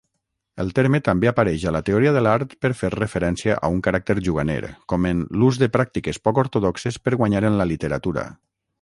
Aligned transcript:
El 0.61 0.69
terme 0.77 0.99
també 1.07 1.29
apareix 1.31 1.65
a 1.71 1.73
la 1.75 1.81
teoria 1.89 2.13
de 2.15 2.23
l'art 2.27 2.55
per 2.65 2.71
fer 2.79 2.91
referència 2.95 3.59
a 3.67 3.71
un 3.75 3.79
caràcter 3.89 4.17
juganer, 4.31 4.59
com 4.95 5.09
en 5.13 5.23
"l'ús 5.41 5.63
de 5.65 5.71
pràctiques 5.79 6.23
poc 6.29 6.45
ortodoxes 6.47 7.03
per 7.07 7.19
guanyar 7.23 7.49
en 7.53 7.63
la 7.65 7.73
literatura". 7.77 8.31